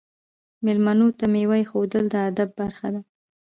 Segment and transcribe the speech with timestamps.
[0.65, 3.01] میلمنو ته میوه ایښودل د ادب برخه ده.